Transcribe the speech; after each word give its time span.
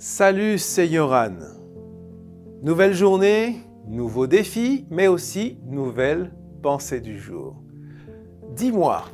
Salut, 0.00 0.58
c'est 0.58 0.86
Yoran. 0.86 1.38
Nouvelle 2.62 2.94
journée, 2.94 3.56
nouveaux 3.88 4.28
défis, 4.28 4.86
mais 4.90 5.08
aussi 5.08 5.58
nouvelle 5.64 6.32
pensée 6.62 7.00
du 7.00 7.18
jour. 7.18 7.56
Dis-moi, 8.54 9.06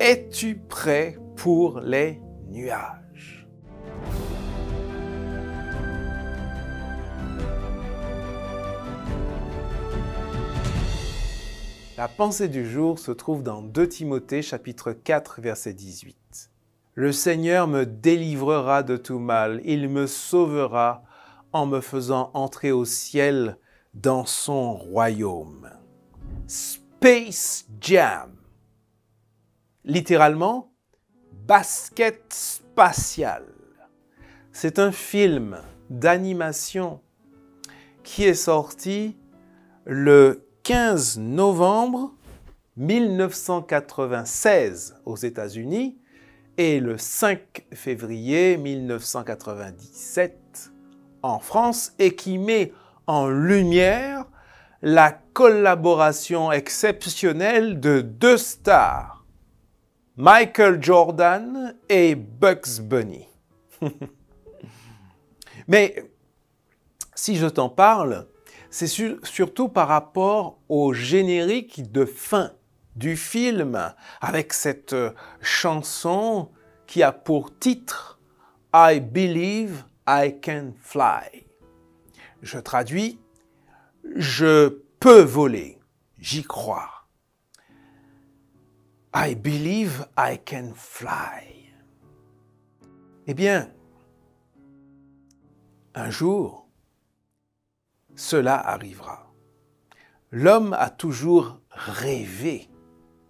es-tu 0.00 0.56
prêt 0.56 1.18
pour 1.36 1.80
les 1.80 2.22
nuages? 2.48 3.46
La 11.98 12.08
pensée 12.08 12.48
du 12.48 12.64
jour 12.64 12.98
se 12.98 13.12
trouve 13.12 13.42
dans 13.42 13.60
2 13.60 13.88
Timothée 13.88 14.40
chapitre 14.40 14.92
4 14.92 15.42
verset 15.42 15.74
18. 15.74 16.21
Le 16.94 17.10
Seigneur 17.10 17.68
me 17.68 17.86
délivrera 17.86 18.82
de 18.82 18.98
tout 18.98 19.18
mal, 19.18 19.62
il 19.64 19.88
me 19.88 20.06
sauvera 20.06 21.02
en 21.52 21.64
me 21.64 21.80
faisant 21.80 22.30
entrer 22.34 22.70
au 22.70 22.84
ciel 22.84 23.56
dans 23.94 24.26
son 24.26 24.74
royaume. 24.74 25.70
Space 26.46 27.64
Jam. 27.80 28.36
Littéralement, 29.84 30.70
basket 31.46 32.30
spatial. 32.30 33.46
C'est 34.52 34.78
un 34.78 34.92
film 34.92 35.62
d'animation 35.88 37.00
qui 38.02 38.24
est 38.24 38.34
sorti 38.34 39.16
le 39.86 40.46
15 40.62 41.18
novembre 41.18 42.12
1996 42.76 44.96
aux 45.06 45.16
États-Unis 45.16 46.01
et 46.58 46.80
le 46.80 46.98
5 46.98 47.66
février 47.72 48.56
1997 48.56 50.72
en 51.22 51.38
France 51.38 51.92
et 51.98 52.14
qui 52.14 52.38
met 52.38 52.72
en 53.06 53.28
lumière 53.28 54.26
la 54.82 55.12
collaboration 55.12 56.52
exceptionnelle 56.52 57.80
de 57.80 58.00
deux 58.00 58.36
stars, 58.36 59.24
Michael 60.16 60.82
Jordan 60.82 61.76
et 61.88 62.14
Bugs 62.14 62.80
Bunny. 62.82 63.28
Mais 65.68 66.10
si 67.14 67.36
je 67.36 67.46
t'en 67.46 67.68
parle, 67.68 68.26
c'est 68.70 68.88
surtout 68.88 69.68
par 69.68 69.88
rapport 69.88 70.58
au 70.68 70.92
générique 70.92 71.92
de 71.92 72.04
fin 72.04 72.52
du 72.96 73.16
film 73.16 73.94
avec 74.20 74.52
cette 74.52 74.92
euh, 74.92 75.12
chanson 75.40 76.50
qui 76.86 77.02
a 77.02 77.12
pour 77.12 77.58
titre 77.58 78.20
I 78.74 79.00
Believe 79.00 79.84
I 80.06 80.38
Can 80.42 80.72
Fly. 80.80 81.46
Je 82.42 82.58
traduis, 82.58 83.20
je 84.16 84.68
peux 84.98 85.22
voler, 85.22 85.78
j'y 86.18 86.42
crois. 86.42 87.06
I 89.14 89.34
believe 89.34 90.06
I 90.16 90.38
can 90.38 90.72
fly. 90.74 91.70
Eh 93.26 93.34
bien, 93.34 93.70
un 95.94 96.08
jour, 96.08 96.66
cela 98.16 98.56
arrivera. 98.56 99.30
L'homme 100.30 100.72
a 100.72 100.88
toujours 100.88 101.60
rêvé 101.70 102.71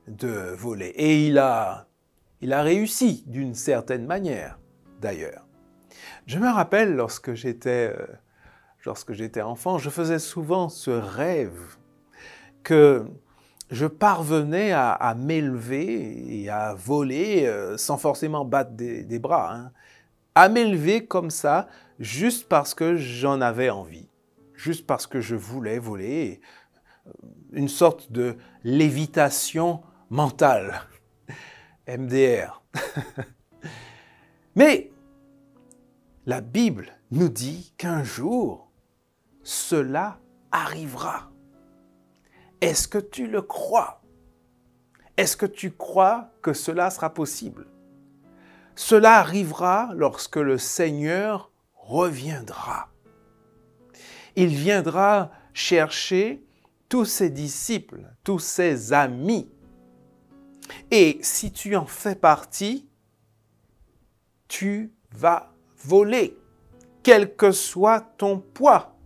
de 0.08 0.55
voler. 0.55 0.89
Et 0.97 1.27
il 1.27 1.39
a, 1.39 1.86
il 2.41 2.53
a 2.53 2.62
réussi 2.62 3.25
d'une 3.27 3.55
certaine 3.55 4.06
manière, 4.06 4.59
d'ailleurs. 5.00 5.47
Je 6.27 6.39
me 6.39 6.48
rappelle 6.48 6.94
lorsque 6.94 7.34
j'étais, 7.34 7.92
euh, 7.97 8.06
lorsque 8.84 9.12
j'étais 9.12 9.42
enfant, 9.42 9.78
je 9.78 9.91
faisais 9.91 10.19
souvent 10.19 10.69
ce 10.69 10.91
rêve 10.91 11.77
que 12.62 13.05
je 13.70 13.86
parvenais 13.86 14.72
à, 14.72 15.15
m'élever 15.16 16.43
et 16.43 16.50
à 16.50 16.75
voler 16.75 17.47
euh, 17.47 17.78
sans 17.78 17.97
forcément 17.97 18.44
battre 18.44 18.72
des, 18.72 19.19
bras, 19.19 19.54
hein. 19.54 19.72
à 20.34 20.48
m'élever 20.48 21.06
comme 21.06 21.31
ça 21.31 21.69
juste 21.98 22.48
parce 22.48 22.75
que 22.75 22.97
j'en 22.97 23.41
avais 23.41 23.71
envie, 23.71 24.09
juste 24.54 24.87
parce 24.87 25.06
que 25.06 25.21
je 25.21 25.37
voulais 25.37 25.78
voler, 25.78 26.41
une 27.53 27.69
sorte 27.69 28.12
de 28.12 28.37
lévitation 28.62 29.82
mental. 30.12 30.83
MDR. 31.89 32.62
Mais 34.55 34.93
la 36.27 36.43
Bible 36.43 36.93
nous 37.11 37.31
dit 37.31 37.73
qu'un 37.78 38.05
jour, 38.05 38.71
cela 39.43 40.21
arrivera. 40.51 41.33
Est-ce 42.61 42.89
que 42.89 42.99
tu 42.99 43.27
le 43.27 43.41
crois? 43.41 44.03
Est-ce 45.17 45.34
que 45.34 45.47
tu 45.47 45.71
crois 45.72 46.31
que 46.43 46.53
cela 46.53 46.91
sera 46.91 47.15
possible? 47.15 47.67
Cela 48.77 49.15
arrivera 49.15 49.93
lorsque 49.95 50.37
le 50.37 50.59
Seigneur 50.59 51.51
reviendra. 51.75 52.91
Il 54.37 54.49
viendra 54.49 55.31
chercher 55.55 56.45
tous 56.91 57.06
ses 57.06 57.31
disciples, 57.31 58.15
tous 58.25 58.41
ses 58.41 58.93
amis 58.93 59.51
et 60.91 61.19
si 61.23 61.53
tu 61.53 61.77
en 61.77 61.87
fais 61.87 62.15
partie, 62.15 62.89
tu 64.49 64.93
vas 65.11 65.53
voler, 65.84 66.39
quel 67.03 67.34
que 67.37 67.53
soit 67.53 68.00
ton 68.19 68.39
poids. 68.39 68.97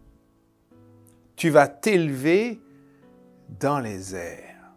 Tu 1.36 1.50
vas 1.50 1.68
t'élever 1.68 2.60
dans 3.48 3.78
les 3.78 4.14
airs. 4.14 4.72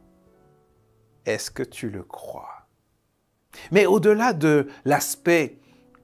Est-ce 1.25 1.51
que 1.51 1.63
tu 1.63 1.89
le 1.89 2.03
crois? 2.03 2.67
Mais 3.71 3.85
au-delà 3.85 4.33
de 4.33 4.67
l'aspect 4.85 5.59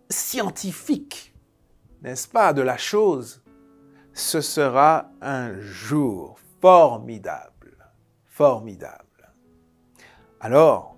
scientifique, 0.09 1.33
n'est-ce 2.01 2.27
pas, 2.27 2.53
de 2.53 2.61
la 2.61 2.77
chose, 2.77 3.43
ce 4.13 4.41
sera 4.41 5.11
un 5.21 5.59
jour 5.59 6.39
formidable, 6.61 7.77
formidable. 8.25 9.14
Alors, 10.47 10.95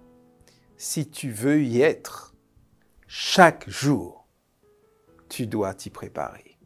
si 0.76 1.10
tu 1.10 1.32
veux 1.32 1.64
y 1.64 1.80
être, 1.80 2.36
chaque 3.08 3.70
jour, 3.70 4.28
tu 5.30 5.48
dois 5.48 5.74
t'y 5.74 5.90
préparer. 5.90 6.60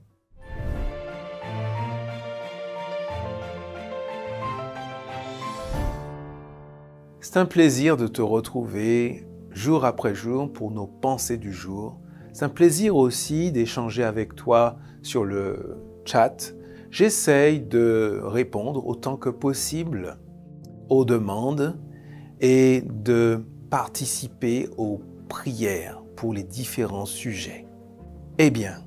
C'est 7.19 7.37
un 7.37 7.45
plaisir 7.45 7.97
de 7.97 8.07
te 8.07 8.23
retrouver 8.23 9.27
jour 9.51 9.85
après 9.85 10.15
jour 10.15 10.51
pour 10.51 10.71
nos 10.71 10.87
pensées 10.87 11.37
du 11.37 11.53
jour. 11.53 11.99
C'est 12.33 12.45
un 12.45 12.49
plaisir 12.49 12.95
aussi 12.95 13.51
d'échanger 13.51 14.03
avec 14.03 14.33
toi 14.33 14.79
sur 15.03 15.23
le 15.23 15.77
chat. 16.03 16.55
J'essaye 16.89 17.61
de 17.61 18.19
répondre 18.23 18.87
autant 18.87 19.17
que 19.17 19.29
possible 19.29 20.17
aux 20.89 21.05
demandes 21.05 21.79
et 22.41 22.81
de 22.81 23.45
participer 23.69 24.67
aux 24.77 25.01
prières 25.29 26.03
pour 26.15 26.33
les 26.33 26.43
différents 26.43 27.05
sujets. 27.05 27.65
Eh 28.37 28.49
bien, 28.49 28.83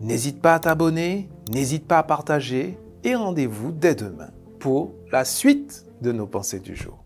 n'hésite 0.00 0.40
pas 0.40 0.54
à 0.54 0.60
t'abonner, 0.60 1.28
n'hésite 1.50 1.86
pas 1.86 1.98
à 1.98 2.02
partager 2.02 2.78
et 3.02 3.14
rendez-vous 3.14 3.72
dès 3.72 3.94
demain 3.94 4.30
pour 4.60 4.94
la 5.10 5.24
suite 5.24 5.86
de 6.02 6.12
nos 6.12 6.26
pensées 6.26 6.60
du 6.60 6.76
jour. 6.76 7.01